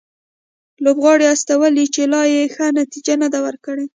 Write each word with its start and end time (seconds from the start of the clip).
لوبغاړي 0.83 1.25
استولي 1.33 1.85
چې 1.93 2.01
لا 2.13 2.21
یې 2.33 2.43
ښه 2.55 2.65
نتیجه 2.79 3.13
نه 3.21 3.27
ده 3.33 3.39
ورکړې 3.45 3.85